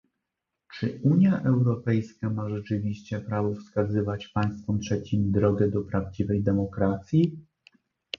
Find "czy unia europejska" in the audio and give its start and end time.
0.73-2.29